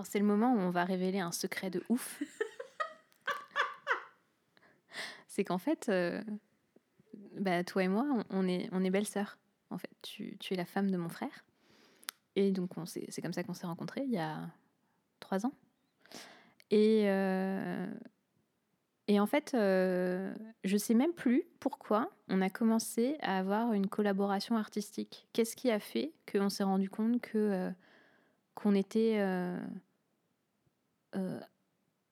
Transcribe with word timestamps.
Alors 0.00 0.06
c'est 0.06 0.18
le 0.18 0.24
moment 0.24 0.54
où 0.54 0.58
on 0.58 0.70
va 0.70 0.86
révéler 0.86 1.20
un 1.20 1.30
secret 1.30 1.68
de 1.68 1.84
ouf. 1.90 2.22
c'est 5.28 5.44
qu'en 5.44 5.58
fait, 5.58 5.90
euh, 5.90 6.22
bah, 7.38 7.62
toi 7.64 7.84
et 7.84 7.88
moi, 7.88 8.06
on, 8.30 8.48
est, 8.48 8.70
on 8.72 8.82
est 8.82 8.88
belles-sœurs. 8.88 9.36
En 9.68 9.76
fait, 9.76 9.90
tu, 10.00 10.38
tu, 10.38 10.54
es 10.54 10.56
la 10.56 10.64
femme 10.64 10.90
de 10.90 10.96
mon 10.96 11.10
frère. 11.10 11.44
Et 12.34 12.50
donc, 12.50 12.70
c'est 12.86 13.20
comme 13.20 13.34
ça 13.34 13.44
qu'on 13.44 13.52
s'est 13.52 13.66
rencontrés 13.66 14.00
il 14.06 14.10
y 14.10 14.16
a 14.16 14.48
trois 15.20 15.44
ans. 15.44 15.52
Et, 16.70 17.02
euh, 17.04 17.86
et 19.06 19.20
en 19.20 19.26
fait, 19.26 19.52
euh, 19.52 20.34
je 20.64 20.78
sais 20.78 20.94
même 20.94 21.12
plus 21.12 21.44
pourquoi 21.58 22.10
on 22.28 22.40
a 22.40 22.48
commencé 22.48 23.18
à 23.20 23.36
avoir 23.36 23.74
une 23.74 23.86
collaboration 23.86 24.56
artistique. 24.56 25.28
Qu'est-ce 25.34 25.56
qui 25.56 25.70
a 25.70 25.78
fait 25.78 26.14
qu'on 26.32 26.48
s'est 26.48 26.64
rendu 26.64 26.88
compte 26.88 27.20
que 27.20 27.36
euh, 27.36 27.70
qu'on 28.54 28.74
était 28.74 29.18
euh, 31.16 31.18
euh, 31.18 31.40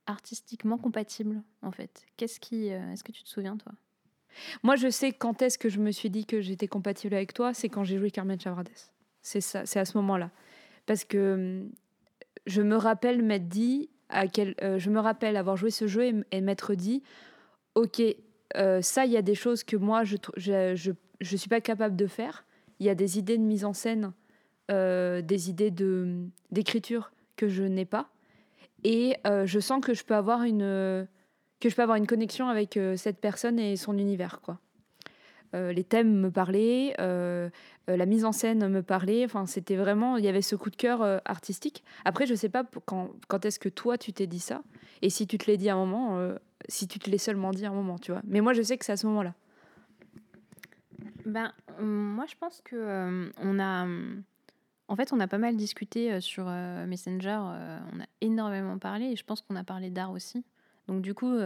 artistiquement 0.06 0.78
compatible 0.78 1.42
en 1.62 1.70
fait 1.70 2.06
Qu'est-ce 2.16 2.41
qui 2.41 2.68
Est-ce 2.68 3.04
que 3.04 3.12
tu 3.12 3.23
te 3.23 3.28
souviens 3.28 3.56
toi? 3.56 3.73
Moi, 4.62 4.77
je 4.77 4.88
sais 4.88 5.12
quand 5.12 5.42
est-ce 5.42 5.59
que 5.59 5.68
je 5.68 5.80
me 5.80 5.90
suis 5.90 6.10
dit 6.10 6.24
que 6.24 6.40
j'étais 6.40 6.68
compatible 6.68 7.14
avec 7.14 7.32
toi. 7.34 7.54
C'est 7.54 7.68
quand 7.68 7.84
j'ai 7.84 7.98
joué 7.98 8.10
Carmen 8.10 8.38
Chavrades. 8.38 8.68
C'est 9.23 9.40
ça. 9.40 9.66
C'est 9.66 9.80
à 9.80 9.84
ce 9.84 9.96
moment-là, 9.98 10.30
parce 10.87 11.04
que 11.04 11.34
hum, 11.64 11.73
je 12.46 12.62
me 12.62 12.76
rappelle 12.76 13.23
m'être 13.23 13.48
dit 13.48 13.90
à 14.09 14.26
quel, 14.26 14.54
euh, 14.62 14.78
je 14.78 14.90
me 14.90 15.01
rappelle 15.01 15.37
avoir 15.37 15.56
joué 15.56 15.70
ce 15.70 15.87
jeu 15.87 16.24
et, 16.30 16.40
m'être 16.40 16.74
dit, 16.74 17.02
ok, 17.74 18.02
euh, 18.56 18.80
ça, 18.82 19.04
il 19.04 19.12
y 19.12 19.16
a 19.16 19.23
des 19.23 19.34
choses 19.34 19.65
que 19.65 19.76
moi, 19.76 20.04
je 20.04 20.16
je, 20.37 20.74
je, 20.74 20.92
je, 21.20 21.37
suis 21.37 21.48
pas 21.48 21.60
capable 21.60 21.96
de 21.96 22.06
faire. 22.06 22.46
Il 22.80 22.87
y 22.87 22.90
a 22.90 22.95
des 22.95 23.18
idées 23.18 23.37
de 23.37 23.42
mise 23.42 23.65
en 23.65 23.73
scène, 23.73 24.12
euh, 24.70 25.20
des 25.20 25.51
idées 25.51 25.70
de 25.70 26.24
d'écriture 26.51 27.12
que 27.37 27.48
je 27.48 27.65
n'ai 27.65 27.84
pas. 27.84 28.10
Et 28.84 29.16
je 29.24 29.59
sens 29.59 29.84
que 29.84 29.95
je 29.95 30.05
peux 30.05 30.14
avoir 30.14 30.42
une 30.42 31.06
que 31.60 31.68
je 31.68 31.74
peux 31.74 31.82
avoir 31.82 31.96
une 31.96 32.07
connexion 32.07 32.48
avec 32.48 32.79
cette 32.96 33.21
personne 33.21 33.59
et 33.59 33.76
son 33.76 33.98
univers, 33.98 34.40
quoi. 34.40 34.60
Euh, 35.54 35.73
les 35.73 35.84
thèmes 35.84 36.21
me 36.21 36.30
parlaient, 36.30 36.95
euh, 37.01 37.49
euh, 37.88 37.96
la 37.96 38.06
mise 38.06 38.24
en 38.24 38.32
scène 38.32 38.68
me 38.68 38.82
parlait. 38.82 39.24
Enfin, 39.24 39.46
c'était 39.46 39.76
vraiment, 39.76 40.16
il 40.16 40.24
y 40.24 40.29
avait 40.29 40.43
ce 40.43 40.56
coup 40.56 40.71
de 40.71 40.76
cœur 40.76 41.02
artistique. 41.24 41.84
Après, 42.04 42.26
je 42.26 42.34
sais 42.34 42.49
pas 42.49 42.65
quand, 42.84 43.10
quand 43.29 43.45
est-ce 43.45 43.59
que 43.59 43.68
toi 43.68 43.99
tu 43.99 44.12
t'es 44.12 44.26
dit 44.26 44.40
ça, 44.40 44.62
et 45.02 45.10
si 45.10 45.26
tu 45.26 45.38
te 45.38 45.51
l'es 45.51 45.56
dit 45.56 45.68
à 45.68 45.74
un 45.74 45.84
moment, 45.84 46.34
si 46.68 46.87
tu 46.88 46.99
te 46.99 47.09
l'es 47.09 47.18
seulement 47.18 47.51
dit 47.51 47.65
à 47.65 47.71
un 47.71 47.74
moment, 47.74 47.99
tu 47.99 48.12
vois. 48.12 48.23
Mais 48.26 48.40
moi, 48.40 48.52
je 48.52 48.62
sais 48.62 48.76
que 48.76 48.84
c'est 48.84 48.93
à 48.93 48.96
ce 48.96 49.06
moment-là. 49.06 49.34
Ben, 51.24 51.52
moi, 51.80 52.26
je 52.29 52.34
pense 52.38 52.60
que 52.62 53.30
on 53.40 53.59
a, 53.59 53.87
en 54.88 54.96
fait, 54.96 55.12
on 55.12 55.20
a 55.20 55.28
pas 55.28 55.38
mal 55.38 55.56
discuté 55.56 56.20
sur 56.20 56.46
Messenger. 56.46 57.38
on 57.92 58.00
a 58.00 58.06
énormément 58.20 58.78
parlé, 58.78 59.06
et 59.06 59.16
je 59.16 59.24
pense 59.24 59.42
qu'on 59.42 59.56
a 59.56 59.64
parlé 59.64 59.90
d'art 59.90 60.10
aussi. 60.10 60.44
Donc, 60.86 61.02
du 61.02 61.14
coup 61.14 61.36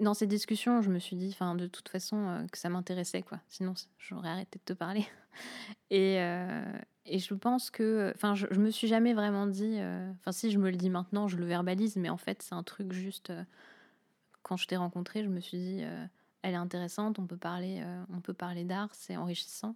dans 0.00 0.14
ces 0.14 0.26
discussions, 0.26 0.82
je 0.82 0.90
me 0.90 0.98
suis 0.98 1.16
dit, 1.16 1.30
enfin, 1.32 1.54
de 1.54 1.66
toute 1.66 1.88
façon, 1.88 2.28
euh, 2.28 2.46
que 2.48 2.58
ça 2.58 2.68
m'intéressait, 2.68 3.22
quoi. 3.22 3.40
Sinon, 3.48 3.74
j'aurais 3.98 4.28
arrêté 4.28 4.58
de 4.58 4.64
te 4.64 4.76
parler. 4.76 5.06
Et, 5.90 6.20
euh, 6.20 6.62
et 7.06 7.18
je 7.18 7.32
pense 7.32 7.70
que, 7.70 8.12
enfin, 8.14 8.34
je, 8.34 8.46
je, 8.50 8.60
me 8.60 8.70
suis 8.70 8.86
jamais 8.86 9.14
vraiment 9.14 9.46
dit, 9.46 9.76
euh, 9.78 10.10
enfin, 10.20 10.30
si 10.30 10.50
je 10.50 10.58
me 10.58 10.70
le 10.70 10.76
dis 10.76 10.90
maintenant, 10.90 11.26
je 11.26 11.38
le 11.38 11.46
verbalise, 11.46 11.96
mais 11.96 12.10
en 12.10 12.18
fait, 12.18 12.42
c'est 12.42 12.54
un 12.54 12.62
truc 12.62 12.92
juste. 12.92 13.32
quand 14.42 14.58
je 14.58 14.66
t'ai 14.66 14.76
rencontré, 14.76 15.24
je 15.24 15.30
me 15.30 15.40
suis 15.40 15.56
dit, 15.56 15.82
elle 16.42 16.52
est 16.52 16.56
intéressante, 16.56 17.18
on 17.18 17.26
peut 17.26 17.38
parler, 17.38 17.82
on 18.12 18.20
peut 18.20 18.34
parler 18.34 18.64
d'art, 18.64 18.90
c'est 18.92 19.16
enrichissant. 19.16 19.74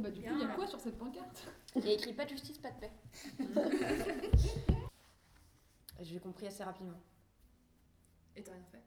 Bah 0.00 0.10
du 0.10 0.22
coup, 0.22 0.30
il 0.32 0.40
y 0.40 0.44
a 0.44 0.48
quoi 0.48 0.66
sur 0.66 0.80
cette 0.80 0.98
pancarte 0.98 1.48
Il 1.76 1.84
y 1.84 1.90
a 1.90 1.92
écrit 1.92 2.12
pas 2.12 2.24
de 2.24 2.30
justice, 2.30 2.58
pas 2.58 2.70
de 2.70 2.80
paix. 2.80 2.92
J'ai 6.00 6.20
compris 6.20 6.46
assez 6.46 6.64
rapidement. 6.64 7.00
Et 8.36 8.42
t'as 8.42 8.52
rien 8.52 8.64
fait 8.70 8.82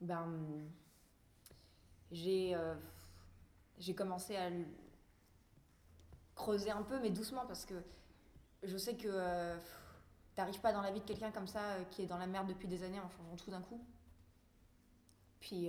Ben. 0.00 0.68
J'ai. 2.10 2.54
Euh, 2.54 2.74
j'ai 3.78 3.94
commencé 3.94 4.36
à 4.36 4.50
creuser 6.34 6.70
un 6.70 6.82
peu, 6.82 7.00
mais 7.00 7.10
doucement, 7.10 7.44
parce 7.46 7.64
que 7.64 7.74
je 8.62 8.76
sais 8.76 8.96
que 8.96 9.08
euh, 9.08 9.58
t'arrives 10.34 10.60
pas 10.60 10.72
dans 10.72 10.80
la 10.80 10.90
vie 10.90 11.00
de 11.00 11.04
quelqu'un 11.04 11.30
comme 11.32 11.48
ça 11.48 11.72
euh, 11.72 11.84
qui 11.90 12.02
est 12.02 12.06
dans 12.06 12.18
la 12.18 12.26
merde 12.26 12.46
depuis 12.48 12.68
des 12.68 12.82
années 12.84 13.00
en 13.00 13.08
changeant 13.08 13.36
tout 13.36 13.50
d'un 13.50 13.62
coup. 13.62 13.84
Puis 15.40 15.68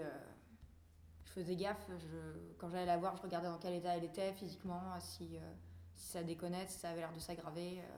faisais 1.35 1.55
gaffe. 1.55 1.89
Je, 1.89 2.17
quand 2.57 2.69
j'allais 2.69 2.85
la 2.85 2.97
voir, 2.97 3.15
je 3.17 3.21
regardais 3.21 3.47
dans 3.47 3.57
quel 3.57 3.73
état 3.73 3.95
elle 3.95 4.03
était 4.03 4.33
physiquement, 4.33 4.81
si, 4.99 5.37
euh, 5.37 5.53
si 5.95 6.07
ça 6.07 6.23
déconnait, 6.23 6.65
si 6.67 6.79
ça 6.79 6.89
avait 6.89 7.01
l'air 7.01 7.11
de 7.13 7.19
s'aggraver. 7.19 7.79
Euh. 7.79 7.97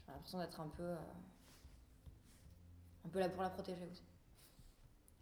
J'avais 0.00 0.16
l'impression 0.16 0.38
d'être 0.38 0.60
un 0.60 0.68
peu. 0.68 0.82
Euh, 0.82 0.96
un 3.04 3.08
peu 3.08 3.18
là 3.18 3.28
pour 3.28 3.42
la 3.42 3.50
protéger 3.50 3.84
aussi. 3.90 4.04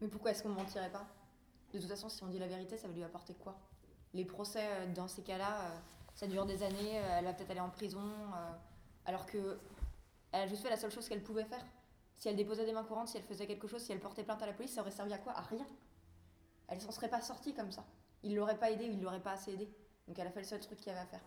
Mais 0.00 0.08
pourquoi 0.08 0.30
est-ce 0.30 0.42
qu'on 0.42 0.50
ne 0.50 0.54
mentirait 0.54 0.90
pas? 0.90 1.06
De 1.72 1.78
toute 1.78 1.88
façon, 1.88 2.08
si 2.08 2.22
on 2.22 2.28
dit 2.28 2.38
la 2.38 2.46
vérité, 2.46 2.76
ça 2.76 2.88
va 2.88 2.94
lui 2.94 3.02
apporter 3.02 3.34
quoi? 3.34 3.58
Les 4.12 4.24
procès, 4.24 4.86
dans 4.88 5.08
ces 5.08 5.22
cas-là, 5.22 5.82
ça 6.14 6.26
dure 6.26 6.44
des 6.44 6.62
années, 6.62 6.94
elle 6.94 7.24
va 7.24 7.32
peut-être 7.32 7.50
aller 7.50 7.60
en 7.60 7.70
prison, 7.70 8.02
alors 9.06 9.24
que 9.24 9.58
elle 10.32 10.42
a 10.42 10.46
juste 10.46 10.62
fait 10.62 10.68
la 10.68 10.76
seule 10.76 10.90
chose 10.90 11.08
qu'elle 11.08 11.22
pouvait 11.22 11.44
faire. 11.44 11.64
Si 12.16 12.28
elle 12.28 12.36
déposait 12.36 12.66
des 12.66 12.72
mains 12.72 12.84
courantes, 12.84 13.08
si 13.08 13.16
elle 13.16 13.22
faisait 13.22 13.46
quelque 13.46 13.66
chose, 13.66 13.82
si 13.82 13.92
elle 13.92 14.00
portait 14.00 14.24
plainte 14.24 14.42
à 14.42 14.46
la 14.46 14.52
police, 14.52 14.74
ça 14.74 14.82
aurait 14.82 14.90
servi 14.90 15.12
à 15.14 15.18
quoi? 15.18 15.32
À 15.32 15.42
rien 15.42 15.66
elle 16.70 16.80
s'en 16.80 16.92
serait 16.92 17.08
pas 17.08 17.20
sortie 17.20 17.52
comme 17.52 17.72
ça. 17.72 17.84
Il 18.22 18.34
l'aurait 18.34 18.58
pas 18.58 18.70
aidé 18.70 18.88
ou 18.88 18.92
il 18.92 19.02
l'aurait 19.02 19.20
pas 19.20 19.32
assez 19.32 19.52
aidé. 19.52 19.68
Donc 20.06 20.18
elle 20.18 20.26
a 20.26 20.30
fait 20.30 20.40
le 20.40 20.46
seul 20.46 20.60
truc 20.60 20.78
qu'il 20.78 20.88
y 20.88 20.90
avait 20.90 21.00
à 21.00 21.06
faire. 21.06 21.20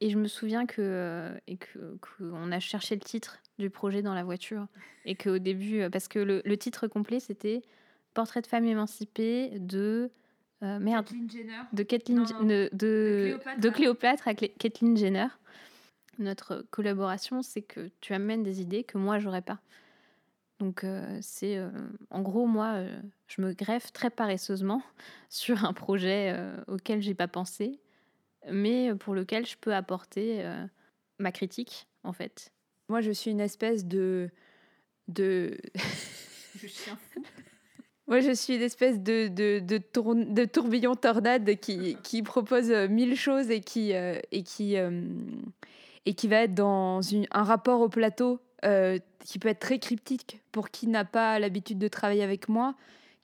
Et 0.00 0.10
je 0.10 0.16
me 0.16 0.28
souviens 0.28 0.64
que 0.64 0.80
euh, 0.80 1.36
et 1.48 1.58
qu'on 1.58 2.52
a 2.52 2.60
cherché 2.60 2.94
le 2.94 3.00
titre 3.00 3.38
du 3.58 3.68
projet 3.68 4.00
dans 4.00 4.14
la 4.14 4.22
voiture 4.22 4.68
et 5.04 5.16
qu'au 5.16 5.38
début 5.38 5.82
euh, 5.82 5.90
parce 5.90 6.06
que 6.06 6.20
le 6.20 6.56
titre 6.56 6.86
complet 6.86 7.18
c'était 7.18 7.62
Portrait 8.14 8.40
de 8.40 8.46
femme 8.46 8.64
émancipée 8.64 9.58
de 9.58 10.10
euh, 10.62 10.78
merde. 10.78 11.08
De 11.72 11.82
Kathleen 11.82 12.24
de, 12.24 12.68
de, 12.72 13.38
de, 13.58 13.70
Cléopâtre. 13.70 14.26
avec 14.26 14.56
Kathleen 14.58 14.96
Jenner. 14.96 15.28
Notre 16.18 16.66
collaboration, 16.70 17.42
c'est 17.42 17.62
que 17.62 17.90
tu 18.00 18.12
amènes 18.12 18.42
des 18.42 18.60
idées 18.60 18.82
que 18.82 18.98
moi, 18.98 19.20
j'aurais 19.20 19.42
pas. 19.42 19.60
Donc, 20.58 20.82
euh, 20.82 21.18
c'est. 21.22 21.56
Euh, 21.56 21.70
en 22.10 22.22
gros, 22.22 22.46
moi, 22.46 22.82
je 23.28 23.40
me 23.40 23.52
greffe 23.52 23.92
très 23.92 24.10
paresseusement 24.10 24.82
sur 25.28 25.64
un 25.64 25.72
projet 25.72 26.36
auquel 26.66 27.02
j'ai 27.02 27.14
pas 27.14 27.28
pensé, 27.28 27.78
mais 28.50 28.92
pour 28.96 29.14
lequel 29.14 29.46
je 29.46 29.56
peux 29.56 29.74
apporter 29.74 30.44
ma 31.20 31.30
critique, 31.30 31.86
en 32.02 32.12
fait. 32.12 32.52
Moi, 32.88 33.00
je 33.00 33.12
suis 33.12 33.30
une 33.30 33.40
espèce 33.40 33.84
de. 33.84 34.28
de. 35.06 35.56
je 36.60 36.66
suis 36.66 36.90
un 36.90 36.96
fou. 36.96 37.22
Moi, 38.08 38.20
je 38.20 38.30
suis 38.30 38.56
une 38.56 38.62
espèce 38.62 39.00
de, 39.00 39.28
de, 39.28 39.58
de, 39.58 39.78
de 39.78 40.44
tourbillon 40.46 40.94
tornade 40.94 41.56
qui, 41.56 41.98
qui, 42.02 42.22
propose 42.22 42.70
euh, 42.70 42.88
mille 42.88 43.14
choses 43.14 43.50
et 43.50 43.60
qui, 43.60 43.92
euh, 43.92 44.18
et 44.32 44.42
qui, 44.42 44.78
euh, 44.78 45.02
et 46.06 46.14
qui 46.14 46.26
va 46.26 46.36
être 46.36 46.54
dans 46.54 47.02
une, 47.02 47.26
un 47.32 47.42
rapport 47.42 47.82
au 47.82 47.90
plateau 47.90 48.40
qui 49.24 49.38
peut 49.38 49.48
être 49.48 49.60
très 49.60 49.78
cryptique 49.78 50.40
pour 50.50 50.70
qui 50.70 50.88
n'a 50.88 51.04
pas 51.04 51.38
l'habitude 51.38 51.78
de 51.78 51.86
travailler 51.86 52.24
avec 52.24 52.48
moi, 52.48 52.74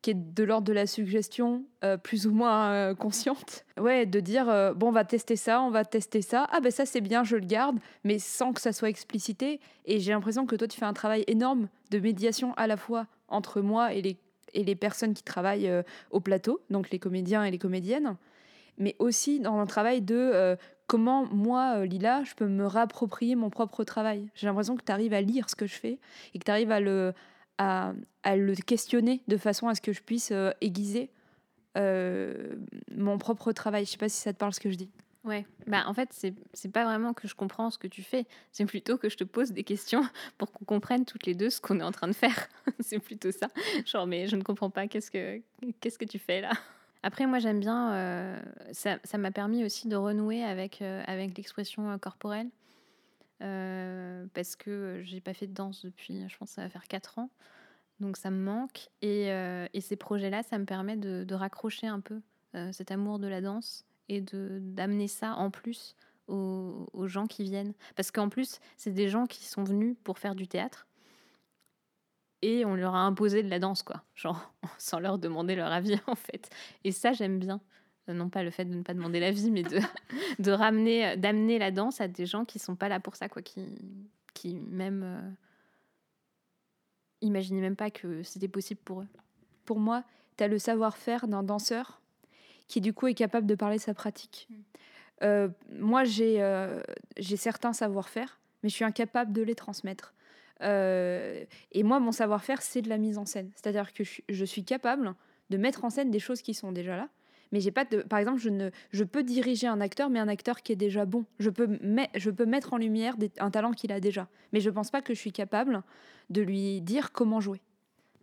qui 0.01 0.11
est 0.11 0.15
de 0.15 0.45
l'ordre 0.45 0.69
de 0.69 0.73
la 0.73 0.87
suggestion 0.87 1.65
plus 2.05 2.29
ou 2.29 2.31
moins 2.31 2.95
consciente. 2.95 3.65
Ouais, 3.81 4.07
de 4.07 4.21
dire 4.21 4.45
bon, 4.77 4.91
on 4.91 4.93
va 4.93 5.05
tester 5.05 5.35
ça, 5.35 5.61
on 5.61 5.71
va 5.71 5.85
tester 5.85 6.23
ça. 6.23 6.47
Ah 6.53 6.61
ben 6.61 6.71
ça 6.71 6.87
c'est 6.87 7.01
bien, 7.01 7.25
je 7.25 7.35
le 7.35 7.47
garde, 7.47 7.81
mais 8.05 8.21
sans 8.21 8.53
que 8.53 8.61
ça 8.61 8.73
soit 8.73 8.91
explicité. 8.91 9.59
Et 9.87 9.99
j'ai 9.99 10.13
l'impression 10.13 10.47
que 10.47 10.55
toi 10.55 10.69
tu 10.69 10.79
fais 10.79 10.87
un 10.87 10.93
travail 10.93 11.25
énorme 11.27 11.67
de 11.91 11.99
médiation 11.99 12.55
à 12.55 12.69
la 12.69 12.77
fois 12.77 13.09
entre 13.27 13.61
moi 13.61 13.93
et 13.93 14.03
les 14.03 14.17
et 14.55 14.65
les 14.65 14.75
personnes 14.75 15.15
qui 15.15 15.23
travaillent 15.23 15.69
euh, 15.69 15.83
au 16.11 16.21
plateau, 16.21 16.61
donc 16.71 16.91
les 16.91 16.99
comédiens 16.99 17.45
et 17.45 17.51
les 17.51 17.59
comédiennes, 17.59 18.17
mais 18.79 18.97
aussi 18.99 19.41
dans 19.41 19.59
un 19.59 19.67
travail 19.67 20.01
de 20.01 20.15
euh, 20.17 20.57
comment 20.87 21.27
moi, 21.27 21.79
euh, 21.79 21.87
Lila, 21.87 22.25
je 22.25 22.35
peux 22.35 22.47
me 22.47 22.67
réapproprier 22.67 23.37
mon 23.37 23.51
propre 23.51 23.85
travail. 23.85 24.29
J'ai 24.35 24.47
l'impression 24.47 24.77
que 24.77 24.85
tu 24.85 24.93
arrives 24.93 25.15
à 25.15 25.21
lire 25.21 25.51
ce 25.51 25.57
que 25.57 25.67
je 25.67 25.75
fais 25.75 25.99
et 26.35 26.39
que 26.39 26.45
tu 26.45 26.51
arrives 26.51 26.73
à 26.73 26.81
le, 26.81 27.13
à, 27.59 27.93
à, 28.23 28.37
le 28.37 28.55
questionner 28.55 29.23
de 29.29 29.37
façon 29.37 29.69
à 29.69 29.75
ce 29.75 29.81
que 29.81 29.93
je 29.93 30.03
puisse 30.03 30.33
aiguiser 30.61 31.11
mon 31.77 33.19
propre 33.19 33.53
travail. 33.53 33.85
Je 33.85 33.91
sais 33.91 33.99
pas 33.99 34.09
si 34.09 34.21
ça 34.21 34.33
te 34.33 34.39
parle 34.39 34.55
ce 34.55 34.61
que 34.61 34.71
je 34.71 34.77
dis. 34.77 34.91
Ouais, 35.25 35.47
bah 35.67 35.85
en 35.87 35.95
fait, 35.95 36.11
c'est 36.53 36.69
pas 36.71 36.85
vraiment 36.85 37.15
que 37.15 37.27
je 37.27 37.35
comprends 37.35 37.71
ce 37.71 37.79
que 37.79 37.87
tu 37.87 38.03
fais, 38.03 38.27
c'est 38.53 38.67
plutôt 38.67 38.99
que 38.99 39.09
je 39.09 39.17
te 39.17 39.25
pose 39.25 39.53
des 39.53 39.65
questions 39.65 40.03
pour 40.39 40.53
qu'on 40.53 40.67
comprenne 40.67 41.07
toutes 41.07 41.25
les 41.25 41.35
deux 41.35 41.49
ce 41.49 41.63
qu'on 41.63 41.81
est 41.81 41.85
en 41.85 41.93
train 41.93 42.09
de 42.09 42.13
faire. 42.13 42.49
c'est 42.81 42.99
plutôt 42.99 43.33
ça. 43.33 43.49
Genre, 43.87 44.07
mais 44.07 44.27
je 44.27 44.37
ne 44.37 44.43
comprends 44.43 44.69
pas, 44.69 44.87
qu'est-ce 44.87 45.11
que, 45.11 45.39
que 45.39 46.05
tu 46.05 46.19
fais 46.19 46.43
là? 46.43 46.51
Après, 47.03 47.27
moi, 47.27 47.39
j'aime 47.39 47.61
bien. 47.61 47.93
euh, 47.95 48.43
ça 48.73 49.19
m'a 49.19 49.31
permis 49.31 49.65
aussi 49.65 49.89
de 49.89 49.97
renouer 49.97 50.43
avec, 50.43 50.81
euh, 50.81 51.03
avec 51.07 51.37
l'expression 51.37 51.91
euh, 51.91 51.99
corporelle. 51.99 52.51
Parce 53.41 54.57
que 54.57 55.03
j'ai 55.05 55.21
pas 55.21 55.35
fait 55.35 55.47
de 55.47 55.53
danse 55.53 55.85
depuis, 55.85 56.27
je 56.29 56.37
pense, 56.39 56.51
ça 56.51 56.63
va 56.63 56.71
faire 56.71 56.85
4 56.89 57.19
ans. 57.19 57.29
Donc, 58.01 58.17
ça 58.17 58.31
me 58.31 58.43
manque. 58.43 58.89
Et, 59.03 59.27
et 59.29 59.81
ces 59.83 59.97
projets-là, 59.97 60.43
ça 60.43 60.59
me 60.59 60.65
permet 60.65 60.97
de, 60.97 61.25
de 61.25 61.35
raccrocher 61.35 61.87
un 61.87 62.01
peu 62.01 62.23
cet 62.73 62.91
amour 62.91 63.19
de 63.19 63.27
la 63.27 63.43
danse 63.43 63.85
et 64.09 64.21
de 64.21 64.59
d'amener 64.61 65.09
ça 65.09 65.35
en 65.35 65.51
plus 65.51 65.97
aux, 66.29 66.89
aux 66.93 67.07
gens 67.07 67.27
qui 67.27 67.43
viennent. 67.43 67.75
Parce 67.97 68.11
qu'en 68.11 68.29
plus, 68.29 68.61
c'est 68.77 68.93
des 68.93 69.09
gens 69.09 69.27
qui 69.27 69.45
sont 69.45 69.65
venus 69.65 69.97
pour 70.05 70.19
faire 70.19 70.35
du 70.35 70.49
théâtre. 70.49 70.87
Et 72.43 72.65
on 72.67 72.75
leur 72.75 72.95
a 72.95 73.01
imposé 73.01 73.43
de 73.43 73.49
la 73.49 73.59
danse, 73.59 73.83
quoi. 73.83 74.03
Genre, 74.15 74.53
sans 74.79 75.01
leur 75.01 75.19
demander 75.19 75.55
leur 75.55 75.73
avis, 75.73 75.97
en 76.07 76.15
fait. 76.15 76.51
Et 76.85 76.93
ça, 76.93 77.13
j'aime 77.13 77.39
bien. 77.39 77.61
Euh, 78.09 78.13
Non 78.13 78.29
pas 78.29 78.43
le 78.43 78.51
fait 78.51 78.65
de 78.67 78.75
ne 78.75 78.83
pas 78.83 78.95
demander 78.95 79.21
l'avis, 79.21 79.51
mais 79.51 79.63
de, 79.63 79.81
de 80.39 80.51
ramener, 80.53 81.17
d'amener 81.17 81.59
la 81.59 81.71
danse 81.71 82.01
à 82.01 82.09
des 82.09 82.27
gens 82.27 82.45
qui 82.45 82.59
sont 82.59 82.77
pas 82.77 82.89
là 82.89 83.01
pour 83.01 83.17
ça, 83.17 83.29
quoi. 83.29 83.43
Qui, 83.43 83.65
qui 84.35 84.57
même 84.57 85.03
euh, 85.05 85.31
même 87.31 87.77
pas 87.77 87.91
que 87.91 88.23
c'était 88.23 88.49
possible 88.49 88.81
pour 88.85 89.01
eux. 89.01 89.09
Pour 89.65 89.81
moi, 89.81 90.05
tu 90.37 90.45
as 90.45 90.49
le 90.49 90.59
savoir-faire 90.59 91.27
d'un 91.27 91.43
danseur 91.43 92.03
qui, 92.69 92.81
du 92.81 92.93
coup, 92.93 93.07
est 93.07 93.15
capable 93.15 93.47
de 93.47 93.55
parler 93.55 93.77
de 93.77 93.83
sa 93.83 93.95
pratique. 93.95 94.49
Euh, 95.23 95.49
moi, 95.71 96.05
j'ai 96.05 96.43
euh, 96.43 96.81
j'ai 97.17 97.37
certains 97.37 97.73
savoir-faire, 97.73 98.41
mais 98.63 98.69
je 98.69 98.75
suis 98.75 98.85
incapable 98.85 99.33
de 99.33 99.43
les 99.43 99.55
transmettre. 99.55 100.15
Euh, 100.63 101.45
et 101.73 101.83
moi, 101.83 102.01
mon 102.01 102.13
savoir-faire, 102.13 102.63
c'est 102.63 102.83
de 102.83 102.89
la 102.89 102.99
mise 102.99 103.19
en 103.19 103.27
scène. 103.27 103.51
C'est-à-dire 103.55 103.93
que 103.93 104.05
je, 104.05 104.45
suis- 104.45 104.65
capable 104.65 105.15
de 105.51 105.57
mettre 105.57 105.85
en 105.85 105.91
scène 105.91 106.11
des 106.11 106.19
choses 106.19 106.43
qui 106.43 106.55
sont 106.55 106.73
déjà 106.73 106.97
là. 106.97 107.09
Mais 107.53 107.61
j'ai 107.61 107.71
pas 107.71 107.85
de. 107.85 108.03
Par 108.03 108.19
exemple, 108.19 108.41
je, 108.41 108.49
ne, 108.49 108.71
je 108.91 109.05
peux 109.05 109.23
diriger 109.23 109.67
un 109.67 109.81
acteur, 109.81 110.11
mais 110.11 110.19
un 110.19 110.29
acteur 110.29 110.63
qui 110.63 110.73
est 110.73 110.77
déjà 110.77 111.05
bon. 111.05 111.25
Je 111.39 111.51
peux, 111.51 111.67
met- 111.83 112.11
je 112.15 112.31
peux 112.31 112.47
mettre 112.47 112.73
en 112.73 112.79
lumière 112.79 113.17
des- 113.17 113.31
un 113.39 113.51
talent 113.51 113.73
qu'il 113.73 113.93
a 113.93 114.01
déjà. 114.01 114.29
Mais 114.53 114.61
je 114.61 114.71
pense 114.71 114.91
pas 114.91 115.03
que 115.03 115.15
je 115.15 115.21
suis 115.21 115.33
capable 115.33 115.83
de 116.31 116.43
lui 116.43 116.81
dire 116.81 117.13
comment 117.13 117.41
jouer. 117.41 117.61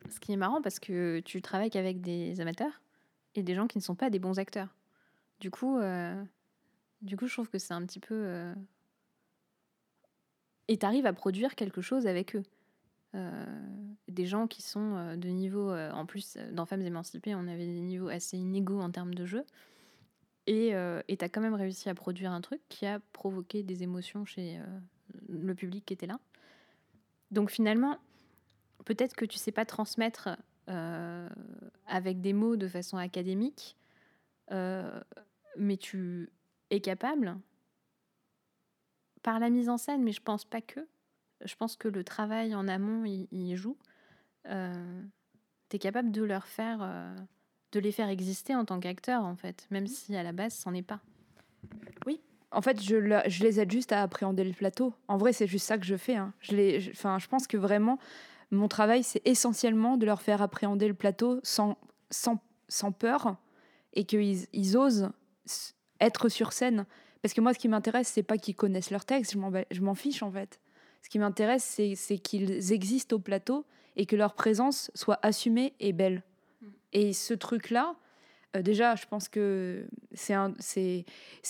Ce 0.10 0.20
qui 0.20 0.34
est 0.34 0.38
marrant 0.38 0.62
parce 0.62 0.80
que 0.80 1.20
tu 1.20 1.42
travailles 1.42 1.70
qu'avec 1.70 2.02
des 2.02 2.42
amateurs 2.42 2.82
et 3.36 3.44
des 3.44 3.56
gens 3.56 3.68
qui 3.68 3.78
ne 3.78 3.84
sont 3.84 3.96
pas 3.96 4.10
des 4.10 4.20
bons 4.20 4.40
acteurs. 4.40 4.76
Du 5.40 5.52
coup, 5.52 5.78
euh, 5.80 6.24
du 7.02 7.18
coup 7.18 7.28
je 7.28 7.34
trouve 7.34 7.50
que 7.50 7.58
c'est 7.60 7.74
un 7.74 7.86
petit 7.86 8.00
peu. 8.00 8.16
euh, 8.16 8.54
Et 10.68 10.78
tu 10.78 10.86
arrives 10.86 11.06
à 11.06 11.14
produire 11.14 11.56
quelque 11.56 11.82
chose 11.82 12.08
avec 12.08 12.36
eux. 12.36 12.44
Euh, 13.14 13.46
des 14.08 14.26
gens 14.26 14.48
qui 14.48 14.62
sont 14.62 14.96
euh, 14.96 15.16
de 15.18 15.28
niveau. 15.30 15.70
euh, 15.72 15.92
en 15.92 16.06
plus, 16.06 16.38
euh, 16.38 16.52
dans 16.54 16.66
Femmes 16.66 16.82
émancipées, 16.82 17.36
on 17.36 17.48
avait 17.48 17.66
des 17.66 17.82
niveaux 17.82 18.08
assez 18.08 18.38
inégaux 18.38 18.80
en 18.80 18.90
termes 18.90 19.14
de 19.14 19.26
jeu. 19.26 19.46
Et 20.48 20.74
tu 21.08 21.26
as 21.26 21.30
quand 21.30 21.42
même 21.42 21.54
réussi 21.54 21.88
à 21.90 21.94
produire 21.94 22.32
un 22.32 22.42
truc 22.42 22.62
qui 22.68 22.86
a 22.86 23.00
provoqué 23.14 23.64
des 23.64 23.84
émotions 23.84 24.26
chez 24.26 24.60
euh, 24.60 24.80
le 25.30 25.54
public 25.56 25.86
qui 25.86 25.94
était 25.94 26.08
là. 26.08 26.20
Donc 27.30 27.52
finalement, 27.52 27.98
peut-être 28.84 29.16
que 29.16 29.26
tu 29.26 29.38
sais 29.38 29.52
pas 29.52 29.66
transmettre 29.66 30.28
euh, 30.28 30.36
avec 30.68 32.22
des 32.22 32.34
mots 32.34 32.56
de 32.56 32.68
façon 32.68 32.98
académique, 32.98 33.76
euh, 34.52 35.02
mais 35.58 35.78
tu 35.78 36.30
es 36.70 36.80
capable 36.80 37.38
par 39.24 39.40
la 39.40 39.50
mise 39.50 39.70
en 39.70 39.78
scène, 39.78 40.02
mais 40.04 40.12
je 40.12 40.22
pense 40.22 40.46
pas 40.46 40.62
que. 40.62 40.88
Je 41.44 41.56
pense 41.56 41.76
que 41.76 41.88
le 41.88 42.04
travail 42.04 42.54
en 42.56 42.68
amont, 42.68 43.06
il, 43.06 43.28
il 43.32 43.56
joue. 43.56 43.78
tu 44.46 45.76
es 45.76 45.80
capable 45.80 46.12
de 46.12 46.24
leur 46.24 46.46
faire, 46.48 46.80
euh, 46.82 47.16
de 47.72 47.80
les 47.80 47.92
faire 47.92 48.10
exister 48.10 48.56
en 48.56 48.66
tant 48.66 48.80
qu'acteurs, 48.80 49.24
en 49.24 49.36
fait, 49.36 49.68
même 49.72 49.88
si 49.88 50.16
à 50.16 50.24
la 50.24 50.32
base, 50.32 50.54
c'en 50.54 50.74
est 50.74 50.82
pas. 50.82 51.02
En 52.54 52.62
fait, 52.62 52.82
je, 52.82 52.96
le- 52.98 53.22
je 53.28 53.44
les 53.44 53.60
aide 53.62 53.72
juste 53.72 53.94
à 53.94 54.02
appréhender 54.02 54.44
le 54.44 54.52
plateau. 54.54 54.94
En 55.08 55.18
vrai, 55.18 55.32
c'est 55.34 55.48
juste 55.48 55.66
ça 55.68 55.78
que 55.78 55.86
je 55.86 55.96
fais. 55.96 56.16
hein. 56.18 56.34
Je, 56.42 56.54
les, 56.56 56.80
je- 56.82 56.92
je 56.92 57.28
pense 57.28 57.48
que 57.48 57.56
vraiment, 57.58 57.98
mon 58.52 58.68
travail, 58.68 59.04
c'est 59.04 59.22
essentiellement 59.26 59.98
de 59.98 60.06
leur 60.06 60.22
faire 60.22 60.42
appréhender 60.42 60.88
le 60.88 60.94
plateau 60.94 61.40
sans, 61.44 61.78
sans, 62.10 62.40
sans 62.68 62.92
peur 62.92 63.38
et 63.94 64.04
qu'ils 64.04 64.46
ils 64.54 64.78
osent 64.78 65.10
être 66.00 66.30
sur 66.30 66.54
scène. 66.54 66.86
Parce 67.22 67.34
que 67.34 67.42
moi, 67.42 67.54
ce 67.54 67.60
qui 67.60 67.68
m'intéresse, 67.68 68.08
c'est 68.08 68.24
pas 68.24 68.38
qu'ils 68.38 68.56
connaissent 68.56 68.92
leur 68.92 69.06
texte, 69.06 69.36
je 69.72 69.82
m'en 69.82 69.96
fiche 69.96 70.24
en 70.24 70.32
fait. 70.32 70.60
Ce 71.02 71.10
qui 71.10 71.20
m'intéresse, 71.20 71.64
c'est 71.96 72.18
qu'ils 72.18 72.74
existent 72.74 73.16
au 73.16 73.20
plateau 73.20 73.66
et 73.96 74.06
que 74.06 74.16
leur 74.16 74.34
présence 74.34 74.92
soit 74.96 75.20
assumée 75.22 75.74
et 75.80 75.94
belle. 75.94 76.24
Et 76.94 77.14
ce 77.14 77.34
truc-là, 77.34 77.96
euh, 78.56 78.62
déjà, 78.62 78.96
je 78.96 79.06
pense 79.06 79.30
que 79.30 79.86
c'est 80.14 80.34
un, 80.34 80.54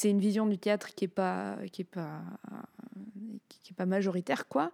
une 0.03 0.19
vision 0.19 0.45
du 0.45 0.57
théâtre 0.57 0.93
qui 0.93 1.05
est 1.05 1.09
pas, 1.09 1.57
qui 1.71 1.81
est 1.81 1.85
pas, 1.85 2.21
qui 3.49 3.73
est 3.73 3.75
pas 3.75 3.85
majoritaire, 3.85 4.47
quoi. 4.47 4.71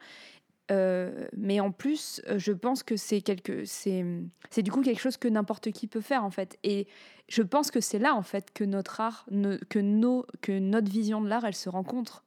Euh, 0.70 1.28
mais 1.36 1.60
en 1.62 1.72
plus, 1.72 2.22
euh, 2.28 2.38
je 2.40 2.52
pense 2.52 2.84
que 2.84 2.98
c'est 2.98 3.22
quelque, 3.22 3.64
c'est, 3.64 4.04
c'est 4.50 4.64
du 4.64 4.72
coup 4.72 4.82
quelque 4.82 5.00
chose 5.00 5.16
que 5.18 5.30
n'importe 5.30 5.72
qui 5.72 5.88
peut 5.88 6.02
faire 6.02 6.24
en 6.26 6.30
fait. 6.30 6.58
Et 6.64 6.88
je 7.30 7.42
pense 7.42 7.72
que 7.72 7.80
c'est 7.80 8.00
là 8.00 8.14
en 8.16 8.22
fait 8.22 8.52
que 8.54 8.66
notre 8.66 9.00
art, 9.00 9.26
que 9.70 9.80
nos, 9.80 10.26
que 10.42 10.52
notre 10.60 10.92
vision 10.92 11.22
de 11.22 11.30
l'art, 11.30 11.46
elle 11.46 11.56
se 11.56 11.70
rencontre. 11.70 12.26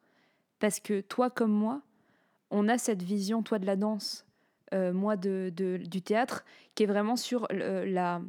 Parce 0.59 0.81
que 0.81 1.01
toi 1.03 1.29
comme 1.29 1.53
moi, 1.53 1.83
on 2.51 2.67
a 2.69 2.79
cette 2.79 3.03
vision, 3.03 3.43
toi 3.43 3.59
de 3.59 3.67
la 3.67 3.77
danse, 3.77 4.25
euh, 4.73 4.93
moi 4.93 5.17
de, 5.17 5.53
de- 5.55 5.77
du 5.77 6.01
théâtre, 6.01 6.45
qui 6.75 6.85
est 6.85 6.87
vraiment 6.87 7.17
sur 7.17 7.47
le, 7.51 7.85
la, 7.85 8.23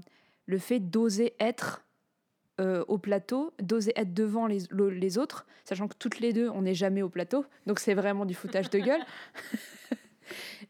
le 0.45 0.57
fait 0.57 0.79
d'oser 0.79 1.33
être 1.39 1.83
au 2.87 2.99
plateau, 2.99 3.53
d'oser 3.59 3.91
être 3.95 4.13
devant 4.13 4.45
les, 4.45 4.59
le- 4.69 4.91
les 4.91 5.17
autres, 5.17 5.47
sachant 5.63 5.87
que 5.87 5.95
toutes 5.97 6.19
les 6.19 6.31
deux, 6.31 6.47
on 6.49 6.61
n'est 6.61 6.75
jamais 6.75 7.01
au 7.01 7.09
plateau, 7.09 7.43
donc 7.65 7.79
c'est 7.79 7.95
vraiment 7.95 8.23
du 8.23 8.35
foutage 8.35 8.69
de 8.69 8.77
gueule. 8.77 9.01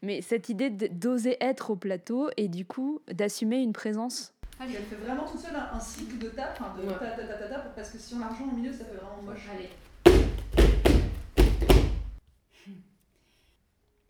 Mais 0.02 0.20
cette 0.22 0.48
idée 0.48 0.70
d'oser 0.70 1.36
être 1.40 1.70
au 1.70 1.76
plateau 1.76 2.30
et 2.36 2.48
du 2.48 2.64
coup 2.66 3.00
d'assumer 3.08 3.60
une 3.62 3.72
présence. 3.72 4.32
Allez, 4.60 4.74
elle 4.76 4.84
fait 4.84 4.96
vraiment 4.96 5.24
toute 5.24 5.40
seule 5.40 5.56
un, 5.56 5.70
un 5.74 5.80
cycle 5.80 6.18
de 6.18 6.28
ta, 6.28 6.52
enfin 6.52 6.74
de 6.76 6.86
Ouais. 6.86 6.92
ta 6.98 7.10
ta 7.10 7.24
ta 7.26 7.34
ta 7.38 7.48
ta, 7.48 7.58
parce 7.60 7.90
que 7.90 7.98
si 7.98 8.14
on 8.14 8.18
la 8.20 8.28
rejoint 8.28 8.48
au 8.52 8.56
milieu, 8.56 8.72
ça 8.72 8.84
fait 8.84 8.94
vraiment 8.94 9.22
moche. 9.22 9.48
Allez. 9.52 9.68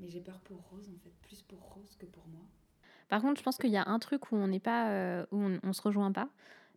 Mais 0.00 0.08
j'ai 0.08 0.20
peur 0.20 0.38
pour 0.44 0.56
Rose 0.70 0.88
en 0.88 0.98
fait, 1.04 1.12
plus 1.22 1.42
pour 1.42 1.58
Rose 1.60 1.96
que 1.98 2.06
pour 2.06 2.24
moi. 2.32 2.40
Par 3.08 3.20
contre, 3.22 3.38
je 3.38 3.44
pense 3.44 3.56
qu'il 3.56 3.70
y 3.70 3.76
a 3.76 3.84
un 3.86 3.98
truc 3.98 4.32
où 4.32 4.36
on 4.36 4.48
n'est 4.48 4.58
pas, 4.60 4.88
euh, 4.90 5.24
où 5.30 5.38
on, 5.40 5.60
on 5.62 5.72
se 5.72 5.82
rejoint 5.82 6.10
pas, 6.12 6.28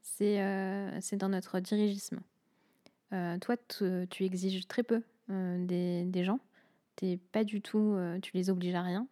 c'est 0.02 0.42
euh, 0.42 1.00
c'est 1.02 1.16
dans 1.16 1.30
notre 1.30 1.60
dirigisme. 1.60 2.20
Euh, 3.14 3.38
toi, 3.40 3.56
tu- 3.58 4.08
tu 4.10 4.26
exiges 4.26 4.68
très 4.68 4.84
peu 4.84 5.02
euh, 5.32 5.66
des, 5.66 6.04
des 6.04 6.24
gens. 6.24 6.40
T'es 6.96 7.18
pas 7.18 7.44
du 7.44 7.62
tout, 7.62 7.94
euh, 7.96 8.20
tu 8.20 8.32
les 8.36 8.50
obliges 8.50 8.76
à 8.76 8.82
rien. 8.82 9.08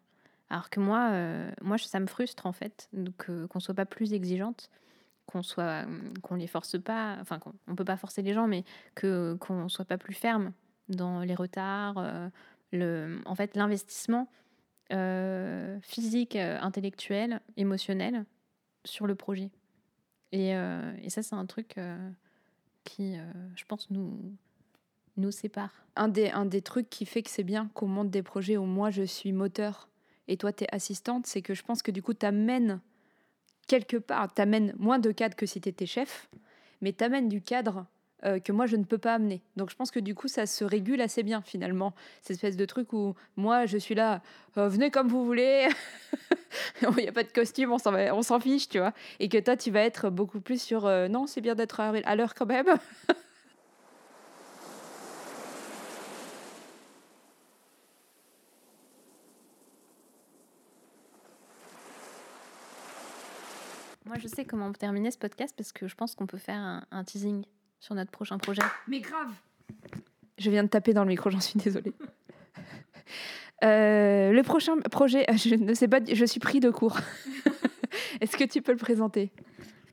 Alors 0.49 0.69
que 0.69 0.79
moi, 0.79 1.09
euh, 1.11 1.51
moi, 1.61 1.77
ça 1.77 1.99
me 1.99 2.07
frustre 2.07 2.45
en 2.45 2.53
fait, 2.53 2.89
donc 2.93 3.29
euh, 3.29 3.47
qu'on 3.47 3.59
soit 3.59 3.73
pas 3.73 3.85
plus 3.85 4.13
exigeante, 4.13 4.69
qu'on 5.25 5.43
soit, 5.43 5.85
qu'on 6.21 6.35
les 6.35 6.47
force 6.47 6.79
pas. 6.81 7.17
Enfin, 7.21 7.39
qu'on- 7.39 7.53
on 7.67 7.75
peut 7.75 7.85
pas 7.85 7.97
forcer 7.97 8.21
les 8.21 8.33
gens, 8.33 8.47
mais 8.47 8.63
que 8.95 9.35
qu'on 9.39 9.69
soit 9.69 9.85
pas 9.85 9.97
plus 9.97 10.13
ferme 10.13 10.53
dans 10.89 11.21
les 11.21 11.35
retards. 11.35 12.29
le, 12.71 13.21
en 13.25 13.35
fait, 13.35 13.55
l'investissement 13.55 14.29
physique, 15.81 16.35
intellectuel, 16.35 17.41
émotionnel 17.57 18.25
sur 18.85 19.07
le 19.07 19.15
projet. 19.15 19.49
Et, 20.31 20.49
et 20.51 21.09
ça, 21.09 21.23
c'est 21.23 21.35
un 21.35 21.45
truc 21.45 21.79
qui, 22.83 23.15
je 23.55 23.65
pense, 23.65 23.89
nous, 23.89 24.35
nous 25.17 25.31
sépare. 25.31 25.71
Un 25.95 26.07
des, 26.07 26.29
un 26.29 26.45
des 26.45 26.61
trucs 26.61 26.89
qui 26.89 27.05
fait 27.05 27.21
que 27.21 27.29
c'est 27.29 27.43
bien 27.43 27.69
qu'on 27.73 27.87
monte 27.87 28.09
des 28.09 28.23
projets 28.23 28.57
où 28.57 28.65
moi 28.65 28.89
je 28.89 29.03
suis 29.03 29.31
moteur 29.31 29.89
et 30.27 30.37
toi 30.37 30.51
tu 30.53 30.63
es 30.63 30.67
assistante, 30.73 31.27
c'est 31.27 31.41
que 31.41 31.53
je 31.53 31.63
pense 31.63 31.81
que 31.81 31.91
du 31.91 32.01
coup 32.01 32.13
tu 32.13 32.25
amènes 32.25 32.79
quelque 33.67 33.97
part, 33.97 34.33
tu 34.33 34.41
amènes 34.41 34.73
moins 34.77 34.99
de 34.99 35.11
cadre 35.11 35.35
que 35.35 35.45
si 35.45 35.61
tu 35.61 35.69
étais 35.69 35.85
chef, 35.85 36.29
mais 36.81 36.93
tu 36.93 37.03
amènes 37.03 37.29
du 37.29 37.41
cadre 37.41 37.85
euh, 38.25 38.39
que 38.39 38.51
moi 38.51 38.65
je 38.65 38.77
ne 38.77 38.83
peux 38.85 38.97
pas 38.97 39.15
amener. 39.15 39.41
Donc 39.57 39.69
je 39.69 39.75
pense 39.75 39.91
que 39.91 39.99
du 39.99 40.15
coup 40.15 40.27
ça 40.27 40.45
se 40.45 40.63
régule 40.63 41.01
assez 41.01 41.23
bien 41.23 41.41
finalement. 41.41 41.93
Cette 42.21 42.35
espèce 42.35 42.57
de 42.57 42.65
truc 42.65 42.93
où 42.93 43.15
moi 43.35 43.65
je 43.65 43.77
suis 43.77 43.95
là, 43.95 44.21
euh, 44.57 44.69
venez 44.69 44.91
comme 44.91 45.09
vous 45.09 45.25
voulez, 45.25 45.67
il 46.81 47.03
n'y 47.03 47.07
a 47.07 47.11
pas 47.11 47.23
de 47.23 47.31
costume, 47.31 47.71
on 47.71 47.77
s'en 47.77 47.93
on 47.93 48.21
s'en 48.21 48.39
fiche, 48.39 48.69
tu 48.69 48.79
vois. 48.79 48.93
Et 49.19 49.27
que 49.27 49.37
toi 49.37 49.57
tu 49.57 49.71
vas 49.71 49.81
être 49.81 50.09
beaucoup 50.09 50.39
plus 50.39 50.61
sur, 50.61 50.85
euh, 50.85 51.07
non 51.07 51.27
c'est 51.27 51.41
bien 51.41 51.55
d'être 51.55 51.79
à 51.79 52.15
l'heure 52.15 52.33
quand 52.33 52.45
même. 52.45 52.67
je 64.23 64.27
sais 64.29 64.45
comment 64.45 64.71
terminer 64.71 65.11
ce 65.11 65.17
podcast 65.17 65.53
parce 65.55 65.71
que 65.71 65.87
je 65.87 65.95
pense 65.95 66.15
qu'on 66.15 66.27
peut 66.27 66.37
faire 66.37 66.57
un, 66.57 66.85
un 66.91 67.03
teasing 67.03 67.43
sur 67.79 67.93
notre 67.95 68.11
prochain 68.11 68.37
projet. 68.37 68.61
Mais 68.87 69.01
grave 69.01 69.33
Je 70.37 70.49
viens 70.49 70.63
de 70.63 70.69
taper 70.69 70.93
dans 70.93 71.03
le 71.03 71.09
micro, 71.09 71.29
j'en 71.29 71.41
suis 71.41 71.59
désolée. 71.59 71.93
Euh, 73.63 74.31
le 74.31 74.43
prochain 74.43 74.77
projet, 74.91 75.25
je 75.37 75.55
ne 75.55 75.73
sais 75.73 75.87
pas, 75.87 75.99
je 76.11 76.25
suis 76.25 76.39
pris 76.39 76.59
de 76.59 76.69
court. 76.69 76.99
Est-ce 78.21 78.35
que 78.35 78.43
tu 78.43 78.61
peux 78.61 78.71
le 78.71 78.77
présenter? 78.77 79.31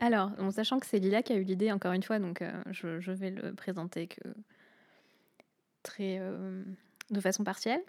Alors, 0.01 0.31
en 0.39 0.51
sachant 0.51 0.79
que 0.79 0.87
c'est 0.87 0.99
Lila 0.99 1.23
qui 1.23 1.33
a 1.33 1.37
eu 1.37 1.43
l'idée, 1.43 1.71
encore 1.71 1.93
une 1.93 2.03
fois, 2.03 2.19
donc 2.19 2.43
euh, 2.43 2.51
je, 2.71 3.01
je 3.01 3.13
vais 3.13 3.31
le 3.31 3.53
présenter 3.53 4.09
que 4.09 4.21
très, 5.83 6.19
euh, 6.19 6.65
de 7.11 7.21
façon 7.21 7.45
partielle. 7.45 7.83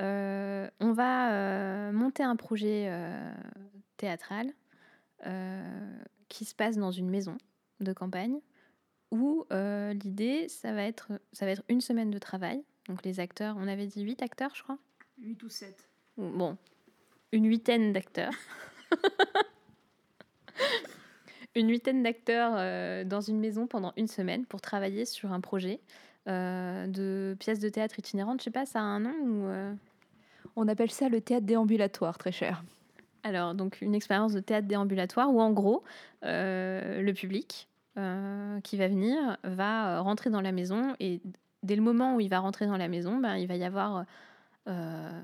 Euh, 0.00 0.68
on 0.80 0.92
va 0.92 1.32
euh, 1.32 1.92
monter 1.92 2.22
un 2.22 2.36
projet 2.36 2.86
euh, 2.88 3.32
théâtral 3.96 4.52
euh, 5.26 5.98
qui 6.28 6.44
se 6.44 6.54
passe 6.54 6.76
dans 6.76 6.90
une 6.90 7.08
maison 7.10 7.36
de 7.80 7.92
campagne 7.92 8.38
où 9.10 9.44
euh, 9.52 9.92
l'idée, 9.94 10.48
ça, 10.48 10.72
va 10.72 10.84
être- 10.84 11.12
ça 11.32 11.46
va 11.46 11.52
être 11.52 11.62
une 11.68 11.80
semaine 11.80 12.10
de 12.10 12.18
travail. 12.18 12.62
Donc 12.88 13.04
les 13.04 13.20
acteurs, 13.20 13.56
on 13.58 13.68
avait 13.68 13.86
dit 13.86 14.02
8 14.02 14.22
acteurs, 14.22 14.54
je 14.54 14.62
crois 14.62 14.78
8 15.20 15.42
ou 15.42 15.48
7. 15.48 15.88
ou- 16.16 16.28
bon, 16.30 16.56
une 17.32 17.46
huitaine 17.46 17.92
d'acteurs. 17.92 18.32
une 21.54 21.70
huitaine 21.70 22.02
d'acteurs 22.02 22.52
euh, 22.56 23.04
dans 23.04 23.20
une 23.20 23.38
maison 23.40 23.66
pendant 23.66 23.92
une 23.96 24.06
semaine 24.06 24.44
pour 24.46 24.60
travailler 24.60 25.04
sur 25.04 25.32
un 25.32 25.40
projet 25.40 25.80
euh, 26.28 26.86
de 26.86 27.36
pièces 27.40 27.58
de 27.58 27.68
théâtre 27.68 27.98
itinérantes. 27.98 28.40
Je 28.40 28.44
sais 28.44 28.50
pas, 28.50 28.66
ça 28.66 28.80
a 28.80 28.82
un 28.82 29.00
nom 29.00 29.14
ou 29.22 29.46
euh, 29.46 29.72
On 30.56 30.68
appelle 30.68 30.90
ça 30.90 31.08
le 31.08 31.20
théâtre 31.20 31.46
déambulatoire, 31.46 32.16
très 32.18 32.32
cher. 32.32 32.62
Alors, 33.22 33.54
donc 33.54 33.80
une 33.80 33.94
expérience 33.94 34.32
de 34.32 34.40
théâtre 34.40 34.68
déambulatoire 34.68 35.32
où 35.32 35.40
en 35.40 35.52
gros, 35.52 35.82
euh, 36.24 37.02
le 37.02 37.12
public 37.12 37.68
euh, 37.96 38.60
qui 38.60 38.76
va 38.76 38.88
venir 38.88 39.36
va 39.44 40.00
rentrer 40.00 40.30
dans 40.30 40.40
la 40.40 40.52
maison 40.52 40.94
et 41.00 41.20
dès 41.62 41.76
le 41.76 41.82
moment 41.82 42.16
où 42.16 42.20
il 42.20 42.28
va 42.28 42.38
rentrer 42.38 42.66
dans 42.66 42.76
la 42.76 42.88
maison, 42.88 43.18
ben, 43.18 43.36
il 43.36 43.48
va 43.48 43.56
y 43.56 43.64
avoir 43.64 44.04
euh, 44.68 45.22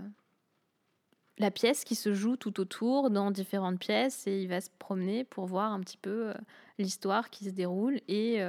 la 1.39 1.51
pièce 1.51 1.85
qui 1.85 1.95
se 1.95 2.13
joue 2.13 2.37
tout 2.37 2.61
autour 2.61 3.11
dans 3.11 3.31
différentes 3.31 3.79
pièces 3.79 4.27
et 4.27 4.43
il 4.43 4.49
va 4.49 4.61
se 4.61 4.71
promener 4.79 5.25
pour 5.25 5.47
voir 5.47 5.73
un 5.73 5.81
petit 5.81 5.99
peu 5.99 6.33
l'histoire 6.79 7.31
qui 7.31 7.45
se 7.45 7.51
déroule 7.51 8.01
et, 8.09 8.41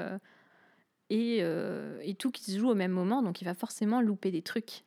et, 1.10 1.38
et 1.40 2.16
tout 2.16 2.32
qui 2.32 2.44
se 2.44 2.58
joue 2.58 2.70
au 2.70 2.76
même 2.76 2.92
moment. 2.92 3.22
Donc 3.22 3.42
il 3.42 3.46
va 3.46 3.54
forcément 3.54 4.02
louper 4.02 4.32
des 4.32 4.42
trucs 4.42 4.84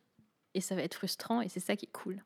et 0.53 0.61
ça 0.61 0.75
va 0.75 0.83
être 0.83 0.95
frustrant 0.95 1.41
et 1.41 1.49
c'est 1.49 1.59
ça 1.59 1.75
qui 1.75 1.85
est 1.85 1.91
cool. 1.91 2.23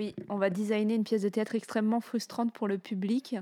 Oui, 0.00 0.14
on 0.30 0.38
va 0.38 0.48
designer 0.48 0.94
une 0.94 1.04
pièce 1.04 1.20
de 1.20 1.28
théâtre 1.28 1.54
extrêmement 1.54 2.00
frustrante 2.00 2.54
pour 2.54 2.66
le 2.68 2.78
public 2.78 3.36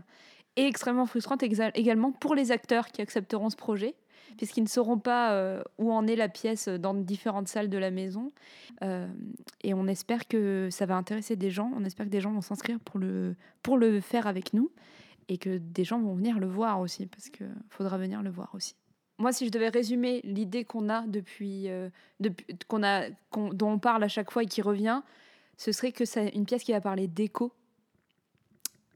et 0.56 0.66
extrêmement 0.66 1.06
frustrante 1.06 1.44
également 1.44 2.10
pour 2.10 2.34
les 2.34 2.50
acteurs 2.50 2.88
qui 2.88 3.00
accepteront 3.00 3.48
ce 3.48 3.54
projet, 3.54 3.94
puisqu'ils 4.36 4.64
ne 4.64 4.68
sauront 4.68 4.98
pas 4.98 5.34
euh, 5.34 5.62
où 5.78 5.92
en 5.92 6.04
est 6.08 6.16
la 6.16 6.28
pièce 6.28 6.66
dans 6.66 6.94
différentes 6.94 7.46
salles 7.46 7.68
de 7.70 7.78
la 7.78 7.92
maison. 7.92 8.32
Euh, 8.82 9.06
et 9.62 9.72
on 9.72 9.86
espère 9.86 10.26
que 10.26 10.66
ça 10.72 10.84
va 10.84 10.96
intéresser 10.96 11.36
des 11.36 11.52
gens, 11.52 11.70
on 11.76 11.84
espère 11.84 12.06
que 12.06 12.10
des 12.10 12.20
gens 12.20 12.32
vont 12.32 12.40
s'inscrire 12.40 12.80
pour 12.80 12.98
le, 12.98 13.36
pour 13.62 13.78
le 13.78 14.00
faire 14.00 14.26
avec 14.26 14.52
nous 14.52 14.72
et 15.28 15.38
que 15.38 15.58
des 15.58 15.84
gens 15.84 16.00
vont 16.00 16.16
venir 16.16 16.40
le 16.40 16.48
voir 16.48 16.80
aussi, 16.80 17.06
parce 17.06 17.28
qu'il 17.28 17.54
faudra 17.70 17.98
venir 17.98 18.20
le 18.20 18.30
voir 18.30 18.50
aussi. 18.54 18.74
Moi, 19.18 19.32
si 19.32 19.46
je 19.46 19.52
devais 19.52 19.68
résumer 19.68 20.22
l'idée 20.24 20.64
qu'on 20.64 20.88
a 20.88 21.06
depuis, 21.06 21.68
euh, 21.68 21.88
depuis 22.18 22.46
qu'on 22.66 22.82
a, 22.82 23.10
qu'on- 23.30 23.50
dont 23.52 23.70
on 23.74 23.78
parle 23.78 24.02
à 24.02 24.08
chaque 24.08 24.32
fois 24.32 24.42
et 24.42 24.46
qui 24.46 24.60
revient, 24.60 25.02
ce 25.58 25.72
serait 25.72 25.92
que 25.92 26.06
c'est 26.06 26.28
une 26.30 26.46
pièce 26.46 26.62
qui 26.64 26.72
va 26.72 26.80
parler 26.80 27.06
d'écho. 27.08 27.52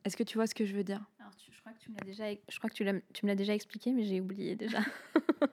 Est-ce 0.04 0.16
que 0.16 0.22
tu 0.22 0.38
vois 0.38 0.46
ce 0.46 0.54
que 0.54 0.64
je 0.64 0.74
veux 0.74 0.84
dire? 0.84 1.00
Alors, 1.20 1.34
tu- 1.36 1.52
je 1.52 1.60
crois 1.60 1.72
que 1.72 1.78
tu 1.78 1.90
me 1.90 1.96
l'as 1.98 2.04
déjà, 2.04 2.24
je 2.48 2.58
crois 2.58 2.70
que 2.70 2.74
tu, 2.74 2.84
l'as- 2.84 3.00
tu 3.12 3.26
me 3.26 3.28
l'as 3.30 3.34
déjà 3.36 3.52
expliqué, 3.54 3.92
mais 3.92 4.04
j'ai 4.04 4.20
oublié 4.20 4.56
déjà. 4.56 4.78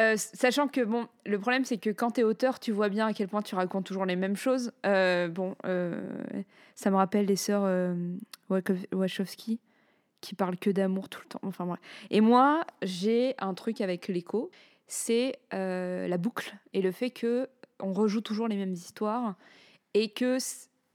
Euh, 0.00 0.16
sachant 0.16 0.68
que 0.68 0.80
bon, 0.84 1.08
le 1.26 1.40
problème 1.40 1.64
c'est 1.64 1.78
que 1.78 1.90
quand 1.90 2.12
tu 2.12 2.20
es 2.20 2.22
auteur, 2.22 2.60
tu 2.60 2.70
vois 2.70 2.88
bien 2.88 3.08
à 3.08 3.12
quel 3.12 3.26
point 3.26 3.42
tu 3.42 3.56
racontes 3.56 3.84
toujours 3.84 4.04
les 4.06 4.14
mêmes 4.14 4.36
choses. 4.36 4.70
Euh, 4.86 5.26
bon, 5.26 5.56
euh, 5.66 6.00
ça 6.76 6.92
me 6.92 6.96
rappelle 6.96 7.26
les 7.26 7.34
sœurs 7.34 7.96
Wachowski 8.92 9.58
qui 10.20 10.34
parlent 10.36 10.56
que 10.56 10.70
d'amour 10.70 11.08
tout 11.08 11.20
le 11.24 11.28
temps. 11.28 11.40
Enfin 11.42 11.66
bref. 11.66 11.80
Et 12.10 12.20
moi, 12.20 12.64
j'ai 12.82 13.34
un 13.38 13.54
truc 13.54 13.80
avec 13.80 14.06
l'écho, 14.06 14.52
c'est 14.86 15.36
la 15.50 16.16
boucle 16.16 16.54
et 16.74 16.80
le 16.80 16.92
fait 16.92 17.10
que 17.10 17.48
on 17.80 17.92
rejoue 17.92 18.20
toujours 18.20 18.46
les 18.46 18.56
mêmes 18.56 18.74
histoires 18.74 19.34
et 19.94 20.10
que 20.10 20.38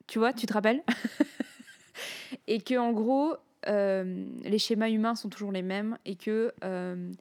tu 0.08 0.20
vois, 0.20 0.34
tu 0.34 0.46
te 0.46 0.54
rappelles 0.54 0.84
et 2.48 2.62
que 2.62 2.78
en 2.78 2.92
gros 2.92 3.36
euh, 3.68 4.26
les 4.44 4.60
schémas 4.60 4.90
humains 4.90 5.16
sont 5.16 5.30
toujours 5.30 5.52
les 5.52 5.62
mêmes 5.62 5.98
et 6.06 6.16
que 6.16 6.54
euh, 6.64 7.12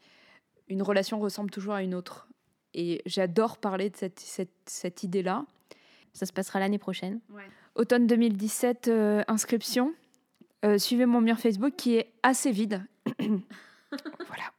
une 0.68 0.82
relation 0.82 1.20
ressemble 1.20 1.50
toujours 1.50 1.74
à 1.74 1.82
une 1.82 1.94
autre. 1.94 2.28
Et 2.74 3.02
j'adore 3.06 3.58
parler 3.58 3.90
de 3.90 3.96
cette, 3.96 4.20
cette, 4.20 4.50
cette 4.66 5.02
idée-là. 5.02 5.44
Ça 6.14 6.26
se 6.26 6.32
passera 6.32 6.58
l'année 6.60 6.78
prochaine. 6.78 7.20
Automne 7.74 8.06
2017, 8.06 8.88
euh, 8.88 9.22
inscription. 9.28 9.94
Euh, 10.64 10.78
suivez 10.78 11.06
mon 11.06 11.20
mur 11.20 11.38
Facebook 11.38 11.74
qui 11.76 11.96
est 11.96 12.12
assez 12.22 12.50
vide. 12.50 12.84
voilà. 13.18 14.52